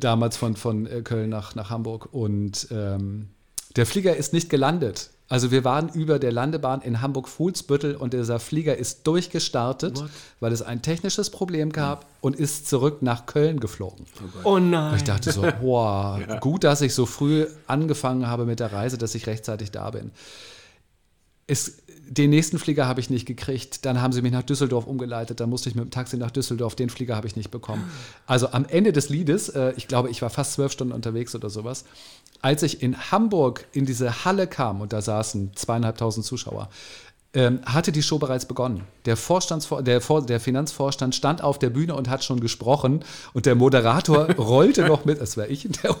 [0.00, 2.08] damals von, von Köln nach, nach Hamburg.
[2.12, 3.28] Und ähm,
[3.76, 5.10] der Flieger ist nicht gelandet.
[5.28, 10.10] Also wir waren über der Landebahn in Hamburg-Fuhlsbüttel und dieser Flieger ist durchgestartet, What?
[10.40, 14.04] weil es ein technisches Problem gab und ist zurück nach Köln geflogen.
[14.42, 14.90] Oh, oh nein.
[14.90, 16.38] Und ich dachte so, boah, ja.
[16.40, 20.10] gut, dass ich so früh angefangen habe mit der Reise, dass ich rechtzeitig da bin.
[21.46, 21.78] Es,
[22.08, 23.84] den nächsten Flieger habe ich nicht gekriegt.
[23.84, 25.40] Dann haben sie mich nach Düsseldorf umgeleitet.
[25.40, 26.74] Dann musste ich mit dem Taxi nach Düsseldorf.
[26.74, 27.90] Den Flieger habe ich nicht bekommen.
[28.26, 31.50] Also am Ende des Liedes, äh, ich glaube, ich war fast zwölf Stunden unterwegs oder
[31.50, 31.84] sowas,
[32.40, 36.68] als ich in Hamburg in diese Halle kam und da saßen zweieinhalbtausend Zuschauer,
[37.34, 38.84] ähm, hatte die Show bereits begonnen.
[39.06, 43.46] Der, Vorstandsvor der, Vor der Finanzvorstand stand auf der Bühne und hat schon gesprochen und
[43.46, 45.94] der Moderator rollte noch mit, das war ich, der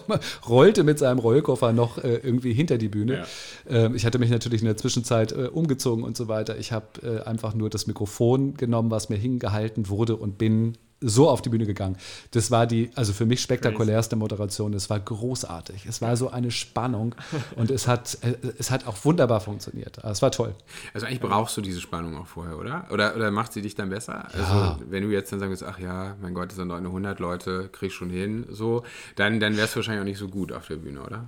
[0.48, 3.24] rollte mit seinem Rollkoffer noch äh, irgendwie hinter die Bühne.
[3.68, 3.86] Ja.
[3.86, 6.56] Ähm, ich hatte mich natürlich in der Zwischenzeit äh, umgezogen und so weiter.
[6.58, 11.28] Ich habe äh, einfach nur das Mikrofon genommen, was mir hingehalten wurde und bin so
[11.28, 11.96] auf die Bühne gegangen.
[12.30, 14.72] Das war die, also für mich spektakulärste Moderation.
[14.74, 15.86] Es war großartig.
[15.86, 17.14] Es war so eine Spannung
[17.56, 18.18] und es hat,
[18.58, 19.98] es hat auch wunderbar funktioniert.
[20.04, 20.54] Es war toll.
[20.94, 22.86] Also eigentlich brauchst du diese Spannung auch vorher, oder?
[22.90, 24.28] Oder, oder macht sie dich dann besser?
[24.36, 24.44] Ja.
[24.44, 27.88] Also wenn du jetzt dann sagst, ach ja, mein Gott, das sind 100 Leute, krieg
[27.88, 28.82] ich schon hin, so,
[29.16, 31.26] dann, dann wärst du wahrscheinlich auch nicht so gut auf der Bühne, oder?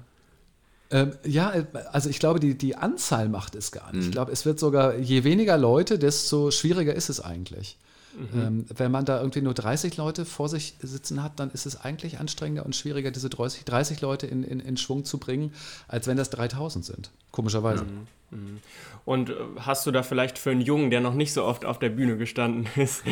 [0.90, 1.52] Ähm, ja,
[1.92, 4.02] also ich glaube, die, die Anzahl macht es gar nicht.
[4.02, 4.08] Mhm.
[4.08, 7.76] Ich glaube, es wird sogar, je weniger Leute, desto schwieriger ist es eigentlich.
[8.16, 8.40] Mhm.
[8.40, 11.80] Ähm, wenn man da irgendwie nur 30 Leute vor sich sitzen hat, dann ist es
[11.80, 15.52] eigentlich anstrengender und schwieriger, diese 30, 30 Leute in, in, in Schwung zu bringen,
[15.86, 17.10] als wenn das 3000 sind.
[17.30, 17.84] Komischerweise.
[17.84, 18.38] Mhm.
[18.38, 18.60] mhm.
[19.04, 21.78] Und äh, hast du da vielleicht für einen Jungen, der noch nicht so oft auf
[21.78, 23.02] der Bühne gestanden ist,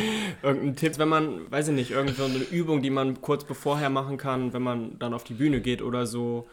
[0.41, 4.53] irgendeinen Tipp, wenn man, weiß ich nicht, irgendeine Übung, die man kurz bevorher machen kann,
[4.53, 6.47] wenn man dann auf die Bühne geht oder so?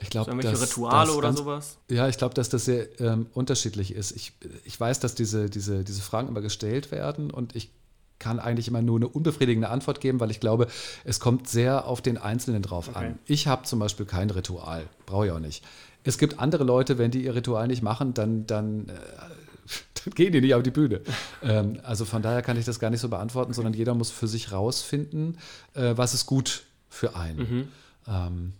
[0.00, 1.78] Ich glaube, irgendwelche dass, Rituale oder ganz, sowas?
[1.90, 4.12] Ja, ich glaube, dass das sehr ähm, unterschiedlich ist.
[4.12, 4.32] Ich,
[4.64, 7.70] ich weiß, dass diese, diese, diese Fragen immer gestellt werden und ich
[8.18, 10.68] kann eigentlich immer nur eine unbefriedigende Antwort geben, weil ich glaube,
[11.04, 12.98] es kommt sehr auf den Einzelnen drauf okay.
[12.98, 13.18] an.
[13.26, 15.64] Ich habe zum Beispiel kein Ritual, brauche ich auch nicht.
[16.04, 18.92] Es gibt andere Leute, wenn die ihr Ritual nicht machen, dann, dann, äh,
[20.04, 21.00] dann gehen die nicht auf die Bühne.
[21.42, 24.28] ähm, also von daher kann ich das gar nicht so beantworten, sondern jeder muss für
[24.28, 25.38] sich rausfinden,
[25.74, 27.38] äh, was ist gut für einen.
[27.38, 27.68] Mhm.
[28.08, 28.52] Ähm,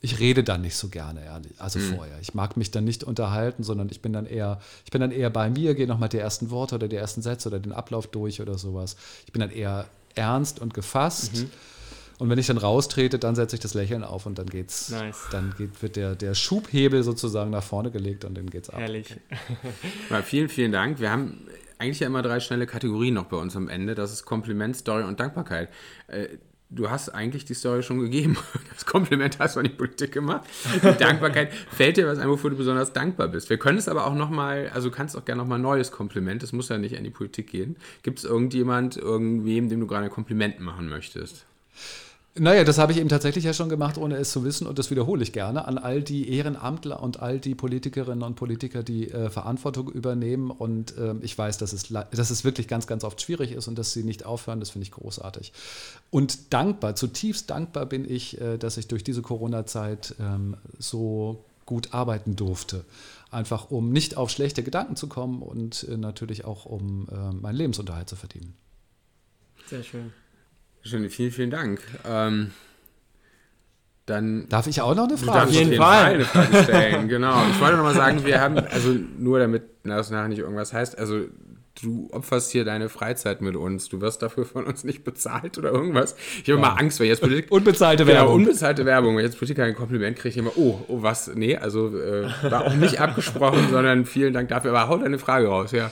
[0.00, 1.96] ich rede dann nicht so gerne, ehrlich, also mhm.
[1.96, 2.18] vorher.
[2.20, 5.30] Ich mag mich dann nicht unterhalten, sondern ich bin dann eher, ich bin dann eher
[5.30, 8.40] bei mir, gehe nochmal die ersten Worte oder die ersten Sätze oder den Ablauf durch
[8.40, 8.96] oder sowas.
[9.26, 11.36] Ich bin dann eher ernst und gefasst.
[11.36, 11.50] Mhm.
[12.18, 14.90] Und wenn ich dann raustrete, dann setze ich das Lächeln auf und dann geht's.
[14.90, 15.28] Nice.
[15.30, 18.80] Dann geht, wird der, der Schubhebel sozusagen nach vorne gelegt und dann geht's ab.
[18.80, 19.16] Herrlich.
[20.10, 21.00] Ja, vielen, vielen Dank.
[21.00, 21.46] Wir haben
[21.78, 23.94] eigentlich ja immer drei schnelle Kategorien noch bei uns am Ende.
[23.94, 25.68] Das ist Kompliment, Story und Dankbarkeit.
[26.70, 28.36] Du hast eigentlich die Story schon gegeben.
[28.78, 30.46] Das Kompliment hast du an die Politik gemacht.
[30.76, 33.50] Die Dankbarkeit fällt dir was ein, wofür du besonders dankbar bist.
[33.50, 36.44] Wir können es aber auch nochmal, also du kannst auch gerne nochmal ein neues Kompliment,
[36.44, 37.76] es muss ja nicht an die Politik gehen.
[38.04, 41.44] Gibt es irgendjemand, irgendwem, dem du gerade ein Kompliment machen möchtest?
[42.38, 44.90] Naja, das habe ich eben tatsächlich ja schon gemacht, ohne es zu wissen, und das
[44.90, 49.28] wiederhole ich gerne an all die Ehrenamtler und all die Politikerinnen und Politiker, die äh,
[49.28, 50.50] Verantwortung übernehmen.
[50.50, 53.76] Und äh, ich weiß, dass es, dass es wirklich ganz, ganz oft schwierig ist und
[53.76, 54.60] dass sie nicht aufhören.
[54.60, 55.52] Das finde ich großartig.
[56.10, 61.92] Und dankbar, zutiefst dankbar bin ich, äh, dass ich durch diese Corona-Zeit ähm, so gut
[61.92, 62.84] arbeiten durfte.
[63.30, 67.56] Einfach um nicht auf schlechte Gedanken zu kommen und äh, natürlich auch um äh, meinen
[67.56, 68.54] Lebensunterhalt zu verdienen.
[69.66, 70.12] Sehr schön.
[70.82, 71.80] Schön, vielen, vielen Dank.
[72.06, 72.52] Ähm,
[74.06, 75.48] dann Darf ich auch noch eine Frage?
[75.48, 77.08] Auf jeden Fall eine Frage stellen.
[77.08, 77.42] genau.
[77.50, 80.98] Ich wollte noch mal sagen, wir haben, also nur damit das nachher nicht irgendwas heißt,
[80.98, 81.26] also
[81.82, 83.88] du opferst hier deine Freizeit mit uns.
[83.88, 86.16] Du wirst dafür von uns nicht bezahlt oder irgendwas.
[86.42, 86.56] Ich habe ja.
[86.56, 87.50] immer Angst, wenn jetzt Politik.
[87.50, 88.34] Unbezahlte genau, Werbung.
[88.34, 89.16] unbezahlte Werbung.
[89.16, 91.30] Wenn jetzt Politiker ein Kompliment kriege, ich immer, oh, oh, was?
[91.34, 94.72] Nee, also äh, war auch nicht abgesprochen, sondern vielen Dank dafür.
[94.72, 95.90] Aber hau deine Frage raus, ja.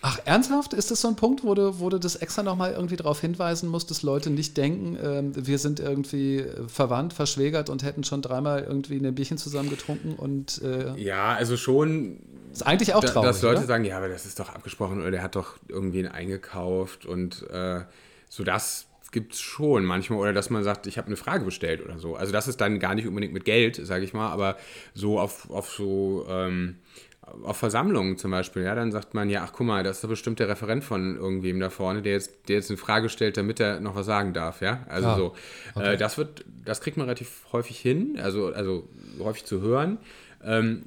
[0.00, 0.74] Ach, ernsthaft?
[0.74, 3.68] Ist das so ein Punkt, wo du, wo du das extra nochmal irgendwie darauf hinweisen
[3.68, 8.62] musst, dass Leute nicht denken, äh, wir sind irgendwie verwandt, verschwägert und hätten schon dreimal
[8.62, 10.62] irgendwie ein Bierchen zusammen getrunken und.
[10.62, 12.20] Äh, ja, also schon.
[12.52, 13.28] Ist eigentlich auch traurig.
[13.28, 13.66] Dass Leute oder?
[13.66, 17.80] sagen, ja, aber das ist doch abgesprochen oder der hat doch irgendwen eingekauft und äh,
[18.28, 20.18] so das gibt es schon manchmal.
[20.20, 22.14] Oder dass man sagt, ich habe eine Frage bestellt oder so.
[22.14, 24.56] Also das ist dann gar nicht unbedingt mit Geld, sage ich mal, aber
[24.94, 26.26] so auf, auf so.
[26.28, 26.76] Ähm,
[27.42, 30.08] auf Versammlungen zum Beispiel, ja, dann sagt man, ja, ach guck mal, das ist doch
[30.08, 33.60] bestimmt der Referent von irgendwem da vorne, der jetzt, der jetzt eine Frage stellt, damit
[33.60, 34.84] er noch was sagen darf, ja.
[34.88, 35.34] Also ah, so.
[35.74, 35.94] Okay.
[35.94, 38.88] Äh, das wird, das kriegt man relativ häufig hin, also, also
[39.18, 39.98] häufig zu hören.
[40.44, 40.84] Ähm,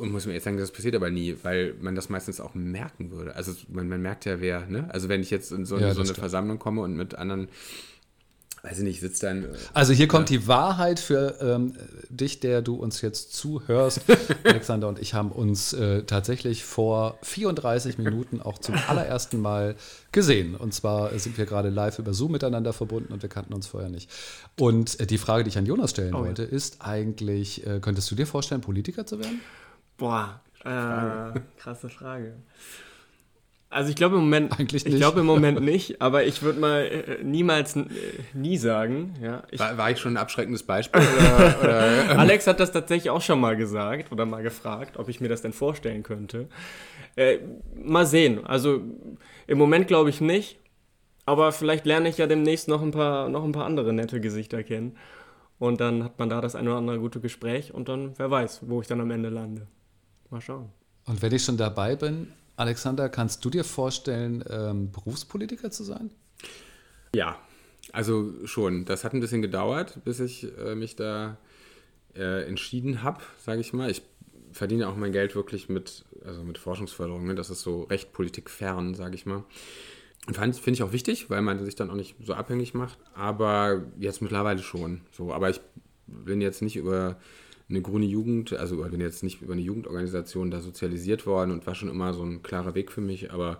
[0.00, 3.10] und muss man jetzt sagen, das passiert aber nie, weil man das meistens auch merken
[3.10, 3.36] würde.
[3.36, 4.88] Also man, man merkt ja, wer, ne?
[4.92, 7.48] Also wenn ich jetzt in so, ja, so eine Versammlung komme und mit anderen
[8.62, 9.44] weiß ich nicht, sitzt dann.
[9.44, 11.74] Äh, also hier kommt die Wahrheit für ähm,
[12.08, 14.02] dich, der du uns jetzt zuhörst.
[14.44, 19.74] Alexander und ich haben uns äh, tatsächlich vor 34 Minuten auch zum allerersten Mal
[20.12, 20.54] gesehen.
[20.54, 23.90] Und zwar sind wir gerade live über Zoom miteinander verbunden und wir kannten uns vorher
[23.90, 24.10] nicht.
[24.58, 26.48] Und äh, die Frage, die ich an Jonas stellen oh, wollte, ja.
[26.48, 29.40] ist eigentlich, äh, könntest du dir vorstellen, Politiker zu werden?
[29.96, 32.34] Boah, äh, krasse Frage.
[33.72, 34.94] Also ich glaube im Moment eigentlich nicht.
[34.94, 37.86] Ich glaube im Moment nicht, aber ich würde mal äh, niemals äh,
[38.34, 39.14] nie sagen.
[39.22, 41.00] Ja, ich, war, war, ich schon ein abschreckendes Beispiel?
[41.00, 42.10] Oder, oder, ähm.
[42.18, 45.40] Alex hat das tatsächlich auch schon mal gesagt oder mal gefragt, ob ich mir das
[45.40, 46.48] denn vorstellen könnte.
[47.16, 47.38] Äh,
[47.74, 48.44] mal sehen.
[48.44, 48.82] Also
[49.46, 50.58] im Moment glaube ich nicht,
[51.24, 54.62] aber vielleicht lerne ich ja demnächst noch ein paar noch ein paar andere nette Gesichter
[54.62, 54.98] kennen
[55.58, 58.60] und dann hat man da das eine oder andere gute Gespräch und dann wer weiß,
[58.66, 59.66] wo ich dann am Ende lande.
[60.28, 60.68] Mal schauen.
[61.06, 66.10] Und wenn ich schon dabei bin, Alexander, kannst du dir vorstellen, ähm, Berufspolitiker zu sein?
[67.14, 67.38] Ja,
[67.92, 68.84] also schon.
[68.84, 71.38] Das hat ein bisschen gedauert, bis ich äh, mich da
[72.14, 73.90] äh, entschieden habe, sage ich mal.
[73.90, 74.02] Ich
[74.52, 77.26] verdiene auch mein Geld wirklich mit, also mit Forschungsförderung.
[77.26, 77.34] Ne?
[77.34, 79.44] Das ist so recht politikfern, sage ich mal.
[80.26, 82.98] Und finde ich auch wichtig, weil man sich dann auch nicht so abhängig macht.
[83.14, 85.00] Aber jetzt mittlerweile schon.
[85.10, 85.60] So, aber ich
[86.06, 87.16] bin jetzt nicht über
[87.72, 91.66] eine grüne Jugend, also ich bin jetzt nicht über eine Jugendorganisation da sozialisiert worden und
[91.66, 93.58] war schon immer so ein klarer Weg für mich, aber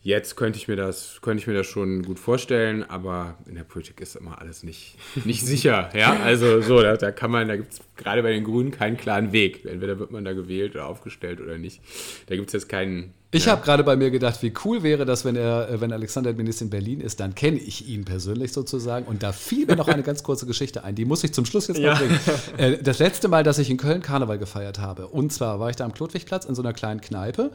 [0.00, 3.64] jetzt könnte ich mir das, könnte ich mir das schon gut vorstellen, aber in der
[3.64, 5.90] Politik ist immer alles nicht, nicht sicher.
[5.94, 8.96] Ja, also so, da, da kann man, da gibt es gerade bei den Grünen keinen
[8.96, 9.64] klaren Weg.
[9.64, 11.80] Entweder wird man da gewählt oder aufgestellt oder nicht.
[12.28, 13.52] Da gibt es jetzt keinen, ich ja.
[13.52, 16.64] habe gerade bei mir gedacht, wie cool wäre das, wenn er, äh, wenn Alexander Minister
[16.64, 19.06] in Berlin ist, dann kenne ich ihn persönlich sozusagen.
[19.06, 21.66] Und da fiel mir noch eine ganz kurze Geschichte ein, die muss ich zum Schluss
[21.66, 21.94] jetzt noch ja.
[21.94, 22.20] bringen.
[22.56, 25.76] Äh, das letzte Mal, dass ich in Köln Karneval gefeiert habe, und zwar war ich
[25.76, 27.50] da am Klotwigplatz in so einer kleinen Kneipe.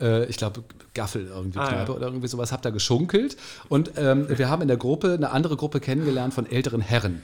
[0.00, 0.62] Äh, ich glaube,
[0.94, 1.96] Gaffel irgendwie ah, Kneipe ja.
[1.96, 3.36] oder irgendwie sowas, hab da geschunkelt.
[3.68, 7.22] Und ähm, wir haben in der Gruppe eine andere Gruppe kennengelernt von älteren Herren.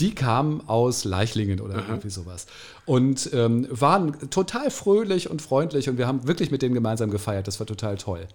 [0.00, 1.84] Die kamen aus Leichlingen oder Aha.
[1.88, 2.46] irgendwie sowas
[2.86, 7.46] und ähm, waren total fröhlich und freundlich und wir haben wirklich mit denen gemeinsam gefeiert.
[7.46, 8.26] Das war total toll.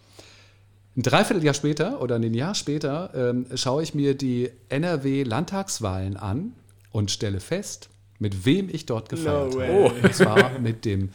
[0.97, 6.53] Ein Dreivierteljahr später oder ein Jahr später ähm, schaue ich mir die NRW-Landtagswahlen an
[6.91, 9.91] und stelle fest, mit wem ich dort gefeiert no habe.
[10.03, 11.09] Und zwar mit dem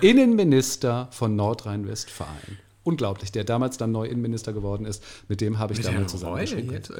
[0.00, 2.58] Innenminister von Nordrhein-Westfalen.
[2.84, 5.04] Unglaublich, der damals dann neu Innenminister geworden ist.
[5.28, 6.38] Mit dem habe ich mit damals zusammen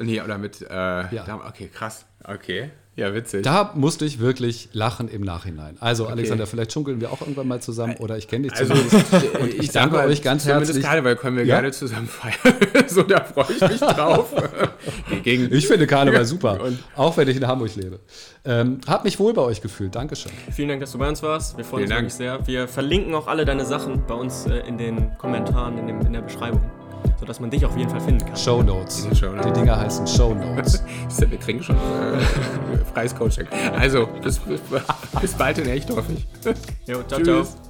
[0.01, 1.41] Nee, oder mit, äh, ja.
[1.47, 2.69] okay, krass, okay.
[2.99, 3.43] Ja, witzig.
[3.43, 5.77] Da musste ich wirklich lachen im Nachhinein.
[5.79, 9.13] Also, Alexander, vielleicht schunkeln wir auch irgendwann mal zusammen oder ich kenne dich Also, zumindest.
[9.35, 10.83] und Und ich danke euch ganz herzlich.
[10.83, 11.55] Karneval können wir Ja?
[11.55, 12.55] gerne zusammen feiern.
[12.87, 14.33] so, da freue ich mich drauf.
[15.23, 17.99] Gegen, Ich finde Karneval super, Und- auch wenn ich in Hamburg lebe.
[18.45, 19.95] Ähm, hab mich wohl bei euch gefühlt.
[19.95, 20.31] Dankeschön.
[20.51, 21.57] Vielen Dank, dass du bei uns warst.
[21.57, 22.47] Wir freuen Vielen uns wirklich sehr.
[22.47, 26.13] Wir verlinken auch alle deine Sachen bei uns äh, in den Kommentaren, in, dem, in
[26.13, 26.61] der Beschreibung,
[27.19, 28.35] sodass man dich auf jeden Fall finden kann.
[28.35, 29.07] Show Notes.
[29.09, 29.47] Die Show Notes.
[29.47, 30.83] Die Dinger heißen Show Notes.
[31.17, 32.19] wir kriegen schon äh,
[32.93, 33.47] freies Coaching.
[33.77, 34.61] Also, bis, bis,
[35.21, 36.25] bis bald in echt, hoffe ich.
[36.87, 37.51] Jo, ciao, Tschüss.
[37.51, 37.68] ciao.